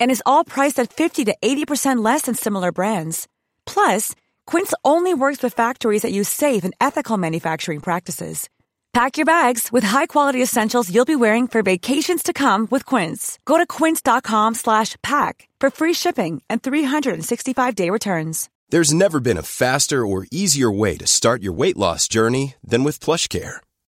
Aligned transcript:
And 0.00 0.10
is 0.10 0.22
all 0.24 0.44
priced 0.44 0.78
at 0.78 0.92
50 0.92 1.24
to 1.24 1.36
80% 1.42 2.04
less 2.04 2.22
than 2.22 2.34
similar 2.34 2.72
brands. 2.72 3.28
Plus, 3.66 4.14
Quince 4.46 4.72
only 4.84 5.12
works 5.12 5.42
with 5.42 5.52
factories 5.54 6.02
that 6.02 6.12
use 6.12 6.28
safe 6.28 6.64
and 6.64 6.74
ethical 6.80 7.18
manufacturing 7.18 7.80
practices. 7.80 8.48
Pack 8.94 9.16
your 9.16 9.26
bags 9.26 9.72
with 9.72 9.82
high-quality 9.82 10.40
essentials 10.40 10.88
you'll 10.88 11.04
be 11.04 11.16
wearing 11.16 11.48
for 11.48 11.64
vacations 11.64 12.22
to 12.22 12.32
come 12.32 12.68
with 12.70 12.86
Quince. 12.86 13.40
Go 13.44 13.58
to 13.58 13.66
quince.com 13.66 14.54
slash 14.54 14.94
pack 15.02 15.48
for 15.58 15.68
free 15.68 15.94
shipping 15.94 16.42
and 16.48 16.62
365-day 16.62 17.90
returns. 17.90 18.48
There's 18.68 18.94
never 18.94 19.18
been 19.18 19.36
a 19.36 19.42
faster 19.42 20.06
or 20.06 20.28
easier 20.30 20.70
way 20.70 20.96
to 20.98 21.08
start 21.08 21.42
your 21.42 21.54
weight 21.54 21.76
loss 21.76 22.06
journey 22.06 22.54
than 22.62 22.84
with 22.84 23.00
PlushCare. 23.00 23.56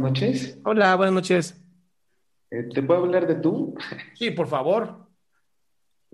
Noches. 0.00 0.58
Hola, 0.64 0.96
buenas 0.96 1.14
noches. 1.14 1.62
Eh, 2.50 2.68
¿te 2.74 2.82
puedo 2.82 3.00
hablar 3.00 3.26
de 3.26 3.36
tú? 3.36 3.74
Sí, 4.14 4.30
por 4.30 4.48
favor. 4.48 5.06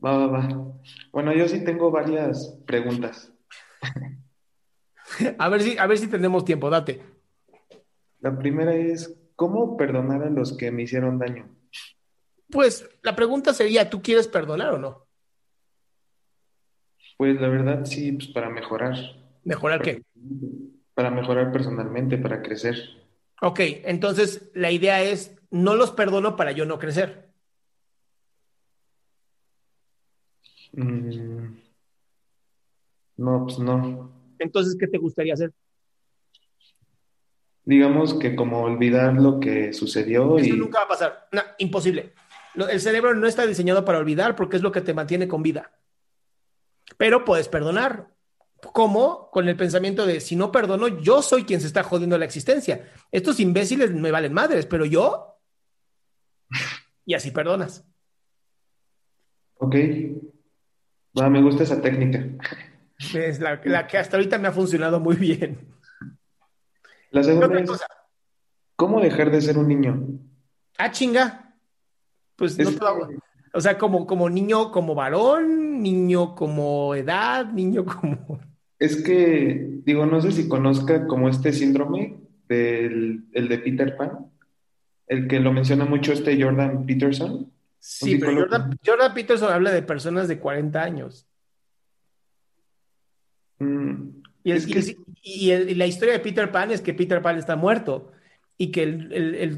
Va, 0.05 0.19
va, 0.19 0.27
va. 0.27 0.73
Bueno, 1.13 1.33
yo 1.33 1.49
sí 1.49 1.65
tengo 1.65 1.91
varias 1.91 2.59
preguntas. 2.67 3.33
A 5.39 5.49
ver 5.49 5.63
si, 5.63 5.79
a 5.79 5.87
ver 5.87 5.99
si 5.99 6.09
tenemos 6.09 6.45
tiempo, 6.45 6.69
date. 6.69 7.01
La 8.19 8.37
primera 8.37 8.75
es, 8.75 9.17
¿cómo 9.37 9.77
perdonar 9.77 10.25
a 10.25 10.31
los 10.31 10.57
que 10.57 10.73
me 10.73 10.83
hicieron 10.83 11.21
daño? 11.21 11.49
Pues 12.51 12.89
la 13.03 13.15
pregunta 13.15 13.55
sería, 13.55 13.89
¿tú 13.89 14.03
quieres 14.03 14.27
perdonar 14.27 14.75
o 14.75 14.79
no? 14.79 15.07
Pues 17.17 17.41
la 17.41 17.49
verdad 17.49 17.85
sí, 17.85 18.13
pues 18.13 18.29
para 18.29 18.51
mejorar. 18.51 18.97
¿Mejorar 19.45 19.81
qué? 19.81 20.03
Para 20.95 21.11
mejorar 21.11 21.53
personalmente, 21.53 22.19
para 22.19 22.43
crecer. 22.43 22.77
Ok, 23.43 23.61
entonces 23.85 24.51
la 24.55 24.71
idea 24.71 25.03
es, 25.03 25.37
no 25.51 25.75
los 25.75 25.91
perdono 25.93 26.37
para 26.37 26.53
yo 26.53 26.65
no 26.65 26.79
crecer. 26.79 27.31
Mm, 30.73 31.57
no, 33.17 33.45
pues 33.45 33.59
no. 33.59 34.13
Entonces, 34.39 34.77
¿qué 34.79 34.87
te 34.87 34.99
gustaría 34.99 35.35
hacer? 35.35 35.53
Digamos 37.65 38.15
que 38.15 38.37
como 38.37 38.63
olvidar 38.63 39.15
lo 39.15 39.41
que 39.41 39.73
sucedió 39.73 40.39
Eso 40.39 40.55
y 40.55 40.59
nunca 40.59 40.79
va 40.81 40.85
a 40.85 40.89
pasar. 40.89 41.29
No, 41.33 41.43
imposible. 41.59 42.15
El 42.55 42.81
cerebro 42.81 43.15
no 43.15 43.27
está 43.27 43.47
diseñado 43.47 43.85
para 43.85 43.99
olvidar 43.99 44.37
porque 44.37 44.57
es 44.57 44.63
lo 44.63 44.73
que 44.73 44.81
te 44.81 44.95
mantiene 44.95 45.29
con 45.29 45.43
vida. 45.43 45.73
Pero 46.97 47.25
puedes 47.25 47.49
perdonar. 47.49 48.16
¿Cómo? 48.73 49.31
Con 49.31 49.49
el 49.49 49.57
pensamiento 49.57 50.07
de, 50.07 50.21
si 50.21 50.37
no 50.37 50.51
perdono, 50.53 50.89
yo 50.89 51.23
soy 51.23 51.45
quien 51.45 51.61
se 51.61 51.67
está 51.67 51.83
jodiendo 51.83 52.17
la 52.19 52.25
existencia. 52.25 52.91
Estos 53.11 53.41
imbéciles 53.41 53.93
me 53.93 54.11
valen 54.11 54.33
madres, 54.33 54.67
pero 54.67 54.85
yo... 54.85 55.39
Y 57.05 57.15
así 57.15 57.31
perdonas. 57.31 57.85
Ok. 59.59 59.75
Me 61.15 61.43
gusta 61.43 61.63
esa 61.63 61.81
técnica. 61.81 62.25
Es 63.15 63.41
la, 63.41 63.61
la 63.65 63.87
que 63.87 63.99
hasta 63.99 64.17
ahorita 64.17 64.39
me 64.39 64.49
ha 64.49 64.53
funcionado 64.53 65.01
muy 65.01 65.17
bien. 65.17 65.75
La 67.11 67.21
¿Qué 67.21 67.27
segunda 67.29 67.61
es, 67.61 67.69
cosa? 67.69 67.87
¿cómo 68.75 69.01
dejar 69.01 69.31
de 69.31 69.41
ser 69.41 69.57
un 69.57 69.69
niño? 69.69 70.07
Ah, 70.79 70.91
chinga. 70.91 71.55
Pues 72.37 72.59
no 72.59 72.71
te 72.71 72.85
hago- 72.85 73.09
O 73.55 73.61
sea, 73.61 73.79
como, 73.79 74.07
como 74.07 74.29
niño, 74.29 74.71
como 74.71 74.95
varón, 74.95 75.83
niño 75.83 76.35
como 76.35 76.95
edad, 76.95 77.47
niño 77.47 77.85
como... 77.85 78.39
Es 78.79 79.03
que, 79.03 79.81
digo, 79.85 80.05
no 80.07 80.21
sé 80.21 80.33
si 80.33 80.49
conozca 80.49 81.07
como 81.07 81.29
este 81.29 81.53
síndrome 81.53 82.19
del 82.49 83.25
el 83.33 83.49
de 83.49 83.59
Peter 83.59 83.97
Pan, 83.97 84.31
el 85.09 85.27
que 85.29 85.41
lo 85.41 85.53
menciona 85.53 85.85
mucho 85.85 86.13
este 86.13 86.41
Jordan 86.43 86.85
Peterson. 86.87 87.51
Sí, 87.79 88.17
pero. 88.19 88.41
Jordan, 88.41 88.79
Jordan 88.85 89.15
Peterson 89.15 89.53
habla 89.53 89.71
de 89.73 89.83
personas 89.83 90.29
de 90.29 90.39
40 90.39 90.83
años. 90.83 91.27
Mm, 93.59 94.23
Y, 94.45 94.51
el- 94.53 94.57
Es 94.59 94.69
y 94.69 94.73
que- 94.73 94.79
el- 94.79 94.97
y 95.23 95.51
el- 95.51 95.71
y 95.71 95.75
la 95.75 95.87
historia 95.87 96.13
de 96.15 96.21
Peter 96.21 96.53
Pan 96.53 96.71
es 96.71 96.81
que 96.81 96.95
Peter 96.95 97.21
Pan 97.21 97.37
está 97.37 97.57
muerto 97.57 98.13
y 98.57 98.71
que 98.71 98.85
el, 98.85 99.13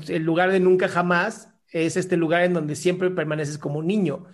el- 0.09 0.23
lugar 0.23 0.51
de 0.51 0.61
nunca 0.61 0.89
jamás 0.89 1.51
es 1.73 1.97
este 1.99 2.17
lugar 2.17 2.43
en 2.45 2.55
donde 2.55 2.75
siempre 2.75 3.11
permaneces 3.11 3.59
como 3.59 3.81
un 3.81 3.87
niño. 3.87 4.25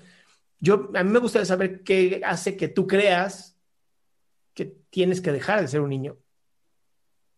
Yo, 0.60 0.90
a 0.94 1.02
mí 1.02 1.10
me 1.10 1.18
gustaría 1.18 1.44
saber 1.46 1.82
qué 1.82 2.20
hace 2.24 2.56
que 2.56 2.68
tú 2.68 2.86
creas 2.86 3.53
tienes 4.94 5.20
que 5.20 5.32
dejar 5.32 5.60
de 5.60 5.66
ser 5.66 5.80
un 5.80 5.90
niño. 5.90 6.16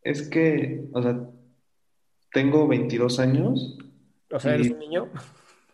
es 0.03 0.29
que, 0.29 0.85
o 0.93 1.01
sea, 1.03 1.19
tengo 2.33 2.69
22 2.69 3.19
años 3.19 3.79
O 4.31 4.39
sea, 4.39 4.55
eres 4.55 4.67
Y- 4.69 4.73
un 4.73 4.79
niño. 4.79 5.09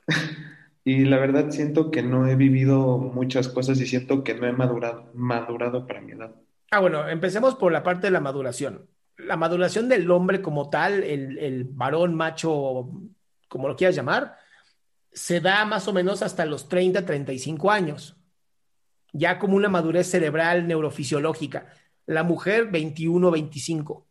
y 0.85 1.05
la 1.07 1.19
verdad 1.19 1.51
siento 1.51 1.91
que 1.91 2.03
no 2.03 2.29
he 2.29 2.37
vivido 2.37 2.99
muchas 2.99 3.49
cosas 3.49 3.81
y 3.81 3.87
siento 3.87 4.23
que 4.23 4.35
no 4.35 4.47
he 4.47 4.53
madurado, 4.53 5.11
madurado 5.15 5.87
para 5.87 6.01
mi 6.01 6.13
edad. 6.13 6.35
Ah, 6.71 6.81
bueno, 6.81 7.09
empecemos 7.09 7.57
por 7.57 7.73
la 7.73 7.83
parte 7.83 8.07
de 8.07 8.13
la 8.13 8.21
maduración. 8.21 8.87
La 9.19 9.37
maduración 9.37 9.89
del 9.89 10.11
hombre 10.11 10.41
como 10.41 10.71
tal, 10.71 11.03
el, 11.03 11.39
el 11.39 11.65
varón 11.65 12.15
macho, 12.15 12.91
como 13.49 13.69
lo 13.69 13.77
quieras 13.77 13.97
llamar, 13.97 14.37
se 15.13 15.41
da 15.41 15.65
más 15.67 15.87
o 15.89 15.93
menos 15.93 16.23
hasta 16.23 16.47
los 16.47 16.69
30, 16.69 17.05
35 17.05 17.71
años. 17.71 18.17
Ya 19.13 19.39
como 19.39 19.57
una 19.57 19.69
madurez 19.69 20.11
cerebral 20.11 20.67
neurofisiológica. 20.67 21.67
La 22.07 22.23
mujer, 22.23 22.71
21, 22.71 23.31
25. 23.31 24.07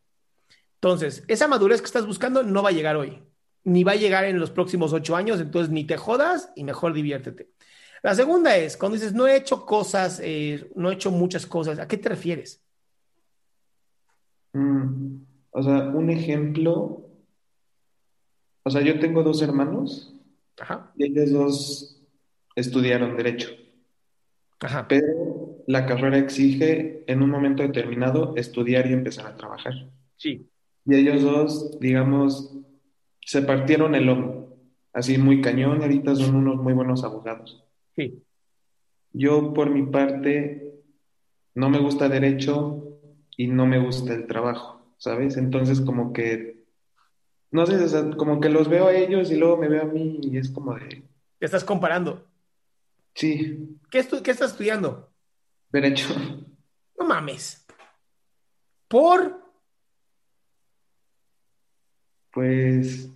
Entonces, 0.75 1.23
esa 1.28 1.47
madurez 1.47 1.79
que 1.81 1.85
estás 1.85 2.07
buscando 2.07 2.41
no 2.44 2.63
va 2.63 2.69
a 2.69 2.73
llegar 2.73 2.95
hoy, 2.95 3.22
ni 3.63 3.84
va 3.84 3.91
a 3.91 3.95
llegar 3.95 4.25
en 4.25 4.39
los 4.39 4.50
próximos 4.50 4.94
ocho 4.94 5.16
años, 5.16 5.39
entonces 5.39 5.72
ni 5.72 5.84
te 5.84 5.97
jodas 5.97 6.51
y 6.56 6.63
mejor 6.63 6.94
diviértete. 6.94 7.51
La 8.01 8.16
segunda 8.16 8.57
es, 8.57 8.78
cuando 8.78 8.95
dices, 8.95 9.13
no 9.13 9.28
he 9.28 9.35
hecho 9.35 9.63
cosas, 9.66 10.19
eh, 10.23 10.72
no 10.75 10.89
he 10.89 10.95
hecho 10.95 11.12
muchas 11.12 11.45
cosas, 11.45 11.78
¿a 11.78 11.88
qué 11.88 11.97
te 11.97 12.09
refieres? 12.09 12.63
Mm, 14.53 15.18
o 15.51 15.63
sea, 15.63 15.83
un 15.89 16.09
ejemplo, 16.09 17.06
o 18.63 18.69
sea, 18.69 18.81
yo 18.81 19.00
tengo 19.00 19.21
dos 19.21 19.42
hermanos 19.44 20.15
Ajá, 20.59 20.92
y 20.95 21.06
ellos 21.06 21.31
dos 21.31 22.01
estudiaron 22.56 23.15
derecho. 23.15 23.50
Ajá. 24.62 24.88
Pero 24.88 25.63
la 25.68 25.86
carrera 25.86 26.18
exige 26.18 27.04
en 27.08 27.22
un 27.22 27.30
momento 27.30 27.63
determinado 27.63 28.34
estudiar 28.36 28.88
y 28.88 28.94
empezar 28.94 29.28
a 29.28 29.36
trabajar. 29.36 29.74
Sí. 30.18 30.50
Y 30.86 30.96
ellos 30.96 31.22
dos, 31.22 31.80
digamos, 31.80 32.58
se 33.25 33.42
partieron 33.42 33.96
el 33.96 34.06
lomo, 34.06 34.58
así 34.94 35.18
muy 35.18 35.42
cañón, 35.42 35.80
y 35.80 35.84
ahorita 35.84 36.16
son 36.16 36.36
unos 36.36 36.58
muy 36.58 36.74
buenos 36.74 37.04
abogados. 37.04 37.63
Sí. 37.96 38.24
Yo, 39.13 39.54
por 39.54 39.69
mi 39.69 39.84
parte, 39.84 40.74
no 41.54 41.69
me 41.69 41.80
gusta 41.80 42.10
derecho 42.10 43.00
y 43.38 43.48
no 43.48 43.66
me 43.66 43.80
gusta 43.80 44.13
el 44.13 44.28
trabajo, 44.28 44.86
¿sabes? 44.98 45.38
Entonces, 45.38 45.81
como 45.81 46.13
que, 46.13 46.63
no 47.52 47.66
sé, 47.66 47.75
o 47.75 47.88
sea, 47.88 48.10
como 48.12 48.40
que 48.40 48.50
los 48.50 48.69
veo 48.69 48.88
a 48.88 48.94
ellos 48.94 49.31
y 49.31 49.36
luego 49.36 49.58
me 49.58 49.68
veo 49.68 49.84
a 49.84 49.86
mí 49.86 50.19
y 50.24 50.38
es 50.38 50.50
como 50.50 50.75
de, 50.75 51.04
Te 51.40 51.46
estás 51.46 51.63
comparando. 51.63 52.25
Sí, 53.13 53.78
¿Qué, 53.90 54.00
estu- 54.00 54.22
qué 54.22 54.31
estás 54.31 54.52
estudiando? 54.52 55.12
derecho. 55.72 56.13
No 57.00 57.06
mames. 57.06 57.66
¿Por? 58.88 59.42
Pues 62.31 63.10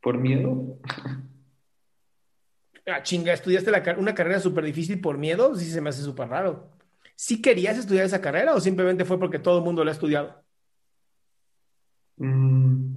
por 0.00 0.18
miedo. 0.18 0.78
Ah, 2.86 3.02
chinga, 3.02 3.32
¿estudiaste 3.34 3.70
la 3.70 3.96
una 3.98 4.14
carrera 4.14 4.40
súper 4.40 4.64
difícil 4.64 5.00
por 5.00 5.18
miedo? 5.18 5.54
Sí, 5.54 5.70
se 5.70 5.80
me 5.80 5.90
hace 5.90 6.02
súper 6.02 6.28
raro. 6.28 6.70
¿Sí 7.16 7.42
querías 7.42 7.76
estudiar 7.76 8.06
esa 8.06 8.20
carrera 8.20 8.54
o 8.54 8.60
simplemente 8.60 9.04
fue 9.04 9.18
porque 9.18 9.38
todo 9.38 9.58
el 9.58 9.64
mundo 9.64 9.84
la 9.84 9.90
ha 9.90 9.94
estudiado? 9.94 10.42
Mm, 12.16 12.96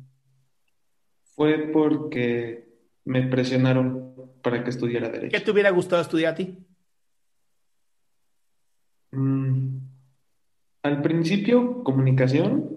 fue 1.35 1.69
porque 1.73 2.67
me 3.05 3.23
presionaron 3.27 4.10
para 4.41 4.63
que 4.63 4.69
estudiara 4.69 5.11
¿Qué 5.11 5.19
derecho. 5.19 5.43
te 5.43 5.51
hubiera 5.51 5.69
gustado 5.69 6.01
estudiar 6.01 6.33
a 6.33 6.35
ti? 6.35 6.57
Mm, 9.11 9.77
al 10.83 11.01
principio, 11.01 11.83
comunicación, 11.83 12.69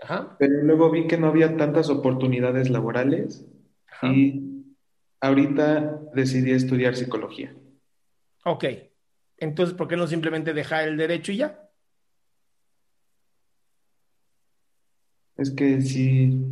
Ajá, 0.00 0.36
pero 0.38 0.62
luego 0.62 0.90
vi 0.90 1.06
que 1.06 1.18
no 1.18 1.26
había 1.28 1.56
tantas 1.56 1.88
oportunidades 1.90 2.70
laborales 2.70 3.46
ajá. 3.90 4.12
y 4.12 4.74
ahorita 5.20 6.00
decidí 6.14 6.52
estudiar 6.52 6.94
psicología. 6.94 7.54
Ok. 8.44 8.64
Entonces, 9.38 9.74
¿por 9.74 9.88
qué 9.88 9.96
no 9.96 10.06
simplemente 10.06 10.52
dejar 10.52 10.86
el 10.88 10.96
derecho 10.96 11.32
y 11.32 11.38
ya? 11.38 11.64
Es 15.36 15.50
que 15.52 15.80
sí, 15.80 16.44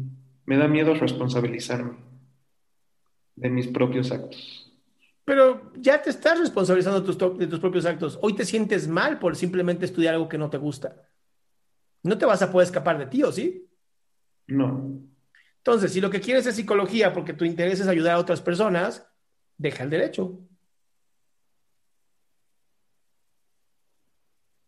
me 0.44 0.56
da 0.56 0.68
miedo 0.68 0.94
responsabilizarme 0.94 2.05
de 3.36 3.50
mis 3.50 3.66
propios 3.68 4.10
actos. 4.10 4.72
Pero 5.24 5.72
ya 5.76 6.00
te 6.02 6.10
estás 6.10 6.38
responsabilizando 6.38 7.02
tus 7.02 7.18
to- 7.18 7.30
de 7.34 7.46
tus 7.46 7.58
propios 7.60 7.84
actos. 7.84 8.18
Hoy 8.22 8.34
te 8.34 8.44
sientes 8.44 8.86
mal 8.88 9.18
por 9.18 9.36
simplemente 9.36 9.84
estudiar 9.84 10.14
algo 10.14 10.28
que 10.28 10.38
no 10.38 10.50
te 10.50 10.56
gusta. 10.56 11.08
No 12.02 12.16
te 12.16 12.26
vas 12.26 12.42
a 12.42 12.50
poder 12.52 12.66
escapar 12.66 12.98
de 12.98 13.06
ti, 13.06 13.22
¿o 13.22 13.32
sí? 13.32 13.68
No, 14.46 15.00
Entonces, 15.58 15.92
si 15.92 16.00
lo 16.00 16.08
que 16.10 16.20
quieres 16.20 16.46
es 16.46 16.54
psicología 16.54 17.12
porque 17.12 17.32
tu 17.32 17.44
interés 17.44 17.80
es 17.80 17.88
ayudar 17.88 18.14
a 18.14 18.18
otras 18.20 18.40
personas, 18.40 19.04
deja 19.58 19.82
el 19.82 19.90
derecho. 19.90 20.38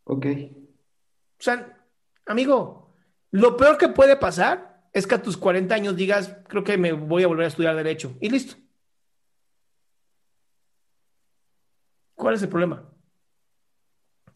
ok, 0.05 0.26
O 0.26 1.43
sea, 1.43 1.79
amigo, 2.26 2.94
lo 3.31 3.56
peor 3.56 3.79
que 3.79 3.88
puede 3.88 4.17
pasar 4.17 4.68
es 4.93 5.06
que 5.06 5.14
a 5.14 5.23
tus 5.23 5.37
40 5.37 5.75
años 5.75 5.96
digas, 5.96 6.37
creo 6.49 6.64
que 6.64 6.79
me 6.79 6.93
voy 6.93 7.23
a 7.23 7.29
volver 7.29 7.44
a 7.44 7.49
estudiar 7.49 7.76
derecho. 7.76 8.17
Y 8.20 8.31
listo. 8.31 8.56
¿Cuál 12.14 12.35
es 12.35 12.43
el 12.43 12.49
problema? 12.49 12.90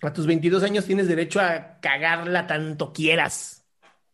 A 0.02 0.12
tus 0.12 0.26
22 0.26 0.62
años 0.62 0.84
tienes 0.84 1.08
derecho 1.08 1.40
a 1.40 1.78
cagarla 1.80 2.46
tanto 2.46 2.92
quieras. 2.92 3.66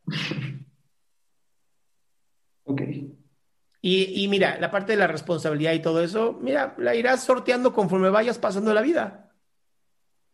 ok, 2.65 2.81
Y, 3.81 4.25
y 4.25 4.29
mira, 4.29 4.59
la 4.59 4.71
parte 4.71 4.93
de 4.93 4.99
la 4.99 5.07
responsabilidad 5.07 5.73
y 5.73 5.83
todo 5.83 6.03
eso, 6.03 6.39
mira, 6.41 6.75
la 6.79 6.95
irás 6.95 7.25
sorteando 7.25 7.73
conforme 7.73 8.11
vayas 8.11 8.39
pasando 8.39 8.73
la 8.73 8.83
vida. 8.83 9.33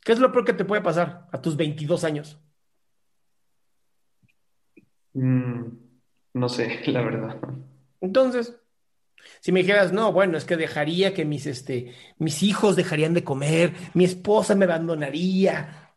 ¿Qué 0.01 0.13
es 0.13 0.19
lo 0.19 0.33
peor 0.33 0.45
que 0.45 0.53
te 0.53 0.65
puede 0.65 0.83
pasar 0.83 1.29
a 1.33 1.41
tus 1.41 1.57
22 1.57 2.05
años? 2.05 2.39
Mm, 5.15 5.84
no 6.35 6.49
sé, 6.49 6.81
la 6.87 7.03
verdad. 7.03 7.41
Entonces, 8.01 8.55
si 9.41 9.53
me 9.53 9.61
dijeras, 9.61 9.93
no, 9.93 10.13
bueno, 10.13 10.37
es 10.37 10.45
que 10.45 10.57
dejaría 10.57 11.15
que 11.15 11.25
mis, 11.25 11.47
este, 11.47 11.95
mis 12.19 12.43
hijos 12.43 12.77
dejarían 12.77 13.15
de 13.15 13.25
comer, 13.25 13.73
mi 13.95 14.05
esposa 14.05 14.55
me 14.55 14.67
abandonaría. 14.67 15.93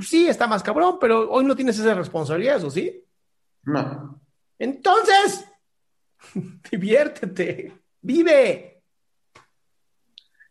Sí, 0.00 0.26
está 0.26 0.46
más 0.46 0.62
cabrón, 0.62 0.96
pero 1.00 1.30
hoy 1.30 1.44
no 1.44 1.54
tienes 1.54 1.78
esa 1.78 1.94
responsabilidad, 1.94 2.64
¿o 2.64 2.70
sí? 2.70 3.04
No, 3.64 4.20
Entonces, 4.58 5.46
diviértete, 6.70 7.72
vive. 8.00 8.82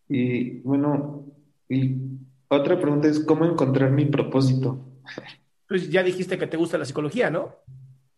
y 0.07 0.59
bueno, 0.61 1.25
y 1.69 1.95
otra 2.47 2.79
pregunta 2.79 3.07
es 3.07 3.19
cómo 3.21 3.45
encontrar 3.45 3.91
mi 3.91 4.05
propósito. 4.05 4.85
Pues 5.67 5.89
ya 5.89 6.03
dijiste 6.03 6.37
que 6.37 6.47
te 6.47 6.57
gusta 6.57 6.77
la 6.77 6.85
psicología, 6.85 7.29
¿no? 7.31 7.55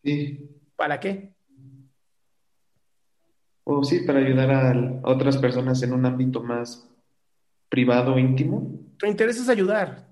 Sí, 0.04 0.50
¿Para 0.76 1.00
qué? 1.00 1.34
o 3.64 3.84
sí, 3.84 4.00
para 4.02 4.20
ayudar 4.20 4.52
a, 4.52 4.72
a 4.72 5.10
otras 5.12 5.38
personas 5.38 5.82
en 5.84 5.94
un 5.94 6.06
ámbito 6.06 6.42
más 6.44 6.88
privado, 7.70 8.18
íntimo. 8.20 8.80
Tu 8.98 9.06
interés 9.08 9.38
es 9.40 9.50
ayudar. 9.50 10.08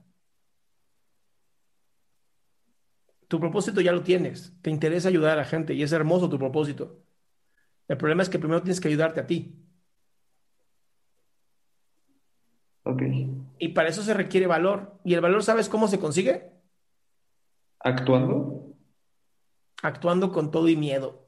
Tu 3.27 3.39
propósito 3.39 3.81
ya 3.81 3.91
lo 3.91 4.03
tienes. 4.03 4.53
Te 4.61 4.69
interesa 4.69 5.09
ayudar 5.09 5.31
a 5.33 5.41
la 5.41 5.45
gente 5.45 5.73
y 5.73 5.83
es 5.83 5.91
hermoso 5.91 6.29
tu 6.29 6.37
propósito. 6.37 7.03
El 7.87 7.97
problema 7.97 8.23
es 8.23 8.29
que 8.29 8.39
primero 8.39 8.61
tienes 8.61 8.81
que 8.81 8.87
ayudarte 8.89 9.19
a 9.21 9.27
ti. 9.27 9.55
Ok, 12.85 13.01
Y 13.57 13.69
para 13.69 13.89
eso 13.89 14.03
se 14.03 14.13
requiere 14.13 14.45
valor. 14.47 14.99
¿Y 15.03 15.13
el 15.15 15.21
valor 15.21 15.43
sabes 15.43 15.69
cómo 15.69 15.87
se 15.87 15.99
consigue? 15.99 16.51
actuando. 17.79 18.62
Actuando 19.83 20.31
con 20.31 20.49
todo 20.49 20.69
y 20.69 20.77
miedo. 20.77 21.27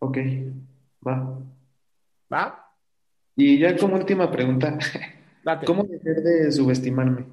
Ok, 0.00 0.18
va. 1.04 1.38
¿Va? 2.30 2.74
Y 3.34 3.58
ya 3.58 3.74
como 3.78 3.96
última 3.96 4.30
pregunta, 4.30 4.78
Date. 5.44 5.64
¿cómo 5.64 5.84
dejar 5.84 6.22
de 6.22 6.52
subestimarme? 6.52 7.24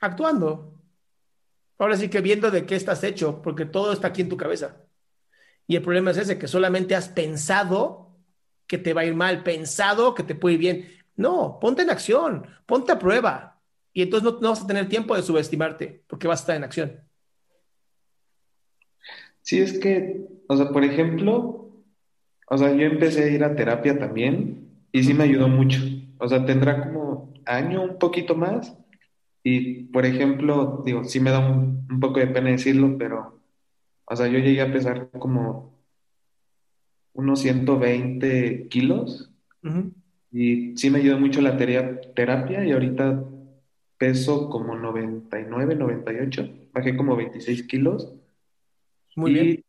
Actuando. 0.00 0.72
Ahora 1.78 1.96
sí 1.96 2.08
que 2.08 2.20
viendo 2.20 2.52
de 2.52 2.64
qué 2.64 2.76
estás 2.76 3.02
hecho, 3.02 3.42
porque 3.42 3.64
todo 3.64 3.92
está 3.92 4.08
aquí 4.08 4.22
en 4.22 4.28
tu 4.28 4.36
cabeza. 4.36 4.76
Y 5.66 5.74
el 5.74 5.82
problema 5.82 6.12
es 6.12 6.18
ese, 6.18 6.38
que 6.38 6.46
solamente 6.46 6.94
has 6.94 7.08
pensado 7.08 8.16
que 8.68 8.78
te 8.78 8.94
va 8.94 9.00
a 9.00 9.04
ir 9.04 9.14
mal, 9.16 9.42
pensado 9.42 10.14
que 10.14 10.22
te 10.22 10.36
puede 10.36 10.54
ir 10.54 10.60
bien. 10.60 10.88
No, 11.16 11.58
ponte 11.60 11.82
en 11.82 11.90
acción, 11.90 12.46
ponte 12.66 12.92
a 12.92 12.98
prueba. 13.00 13.57
Y 13.98 14.02
entonces 14.02 14.32
no, 14.32 14.38
no 14.40 14.50
vas 14.50 14.62
a 14.62 14.66
tener 14.68 14.88
tiempo 14.88 15.16
de 15.16 15.22
subestimarte, 15.22 16.04
porque 16.06 16.28
vas 16.28 16.38
a 16.38 16.42
estar 16.42 16.56
en 16.56 16.62
acción. 16.62 17.00
Sí, 19.42 19.58
es 19.58 19.76
que, 19.80 20.24
o 20.46 20.56
sea, 20.56 20.68
por 20.68 20.84
ejemplo, 20.84 21.72
o 22.48 22.58
sea, 22.58 22.72
yo 22.76 22.82
empecé 22.82 23.24
a 23.24 23.28
ir 23.28 23.42
a 23.42 23.56
terapia 23.56 23.98
también 23.98 24.68
y 24.92 25.02
sí 25.02 25.14
me 25.14 25.24
ayudó 25.24 25.48
mucho. 25.48 25.80
O 26.18 26.28
sea, 26.28 26.46
tendrá 26.46 26.80
como 26.84 27.34
año, 27.44 27.82
un 27.82 27.98
poquito 27.98 28.36
más. 28.36 28.72
Y, 29.42 29.86
por 29.86 30.06
ejemplo, 30.06 30.80
digo, 30.86 31.02
sí 31.02 31.18
me 31.18 31.32
da 31.32 31.40
un, 31.40 31.84
un 31.90 31.98
poco 31.98 32.20
de 32.20 32.28
pena 32.28 32.50
decirlo, 32.50 32.96
pero, 32.98 33.42
o 34.04 34.14
sea, 34.14 34.28
yo 34.28 34.38
llegué 34.38 34.60
a 34.60 34.72
pesar 34.72 35.10
como 35.10 35.76
unos 37.14 37.40
120 37.40 38.68
kilos 38.68 39.32
Ujú. 39.64 39.92
y 40.30 40.76
sí 40.76 40.88
me 40.88 41.00
ayudó 41.00 41.18
mucho 41.18 41.40
la 41.40 41.56
terapia 41.56 42.64
y 42.64 42.70
ahorita 42.70 43.24
peso 43.98 44.48
como 44.48 44.76
99, 44.76 45.74
98, 45.74 46.48
bajé 46.72 46.96
como 46.96 47.16
26 47.16 47.64
kilos. 47.64 48.14
Muy 49.16 49.30
y 49.32 49.34
bien. 49.34 49.64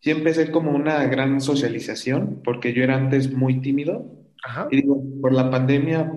sí 0.00 0.10
empecé 0.12 0.50
como 0.52 0.70
una 0.70 1.04
gran 1.06 1.40
socialización, 1.40 2.40
porque 2.44 2.72
yo 2.72 2.82
era 2.84 2.94
antes 2.96 3.32
muy 3.32 3.60
tímido. 3.60 4.06
Ajá. 4.44 4.68
Y 4.70 4.82
digo, 4.82 5.02
por 5.20 5.32
la 5.32 5.50
pandemia, 5.50 6.12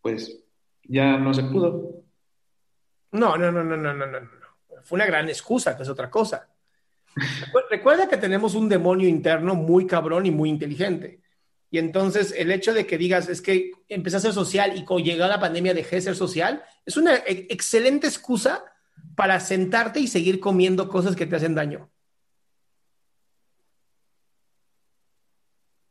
pues 0.00 0.42
ya 0.84 1.18
no 1.18 1.34
se 1.34 1.42
pudo. 1.44 2.02
No, 3.12 3.36
no, 3.36 3.52
no, 3.52 3.62
no, 3.62 3.76
no, 3.76 3.94
no, 3.94 4.06
no. 4.06 4.20
Fue 4.82 4.96
una 4.96 5.06
gran 5.06 5.28
excusa, 5.28 5.76
que 5.76 5.82
es 5.82 5.88
otra 5.88 6.10
cosa. 6.10 6.48
Recu- 7.14 7.68
Recuerda 7.70 8.08
que 8.08 8.16
tenemos 8.16 8.54
un 8.54 8.68
demonio 8.68 9.08
interno 9.08 9.54
muy 9.54 9.86
cabrón 9.86 10.26
y 10.26 10.30
muy 10.30 10.48
inteligente. 10.50 11.20
Y 11.74 11.78
entonces 11.78 12.32
el 12.38 12.52
hecho 12.52 12.72
de 12.72 12.86
que 12.86 12.96
digas 12.98 13.28
es 13.28 13.42
que 13.42 13.72
empecé 13.88 14.18
a 14.18 14.20
ser 14.20 14.32
social 14.32 14.78
y 14.78 14.84
cuando 14.84 15.06
llegó 15.06 15.26
la 15.26 15.40
pandemia 15.40 15.74
dejé 15.74 15.96
de 15.96 16.02
ser 16.02 16.14
social, 16.14 16.62
es 16.86 16.96
una 16.96 17.16
e- 17.16 17.48
excelente 17.50 18.06
excusa 18.06 18.62
para 19.16 19.40
sentarte 19.40 19.98
y 19.98 20.06
seguir 20.06 20.38
comiendo 20.38 20.88
cosas 20.88 21.16
que 21.16 21.26
te 21.26 21.34
hacen 21.34 21.56
daño. 21.56 21.90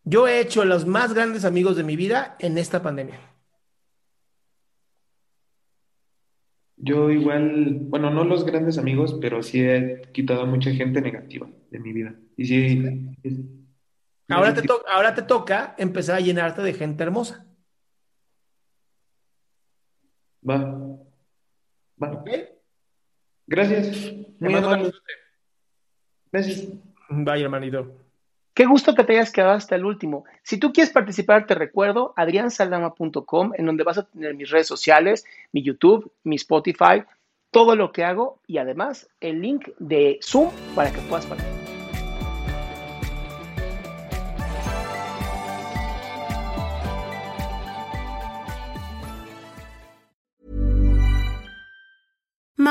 Yo 0.05 0.25
he 0.25 0.39
hecho 0.39 0.63
los 0.63 0.85
más 0.85 1.13
grandes 1.13 1.43
amigos 1.43 1.75
de 1.75 1.83
mi 1.83 1.97
vida 1.97 2.37
en 2.39 2.57
esta 2.57 2.81
pandemia. 2.81 3.19
Yo 6.77 7.11
igual, 7.11 7.79
bueno, 7.89 8.09
no 8.09 8.23
los 8.23 8.45
grandes 8.45 8.77
amigos, 8.77 9.17
pero 9.19 9.43
sí 9.43 9.59
he 9.59 10.01
quitado 10.13 10.43
a 10.43 10.45
mucha 10.45 10.71
gente 10.71 11.01
negativa 11.01 11.49
de 11.71 11.79
mi 11.79 11.91
vida. 11.91 12.15
Y 12.37 12.45
sí, 12.45 12.81
Ahora 14.35 14.53
te, 14.53 14.61
sentí- 14.61 14.67
to- 14.67 14.83
ahora 14.87 15.15
te 15.15 15.21
toca 15.23 15.75
empezar 15.77 16.15
a 16.15 16.19
llenarte 16.19 16.61
de 16.61 16.73
gente 16.73 17.03
hermosa. 17.03 17.45
Va, 20.47 20.57
va. 22.01 22.11
¿ok? 22.11 22.29
Gracias, 23.47 24.11
muy 24.39 24.53
amable. 24.55 24.91
Gracias. 26.31 26.67
Vaya, 27.09 27.43
hermanito. 27.45 27.99
Qué 28.53 28.65
gusto 28.65 28.93
que 28.93 29.03
te 29.03 29.13
hayas 29.13 29.31
quedado 29.31 29.53
hasta 29.53 29.75
el 29.75 29.85
último. 29.85 30.25
Si 30.43 30.57
tú 30.57 30.71
quieres 30.73 30.93
participar, 30.93 31.47
te 31.47 31.55
recuerdo 31.55 32.13
adriansaldama.com, 32.15 33.51
en 33.57 33.65
donde 33.65 33.83
vas 33.83 33.97
a 33.97 34.05
tener 34.05 34.35
mis 34.35 34.49
redes 34.51 34.67
sociales, 34.67 35.25
mi 35.51 35.63
YouTube, 35.63 36.11
mi 36.23 36.35
Spotify, 36.35 37.03
todo 37.51 37.75
lo 37.75 37.91
que 37.91 38.03
hago 38.03 38.39
y 38.47 38.57
además 38.59 39.09
el 39.21 39.41
link 39.41 39.69
de 39.79 40.19
Zoom 40.21 40.51
para 40.75 40.91
que 40.91 40.99
puedas 41.01 41.25
participar. 41.25 41.62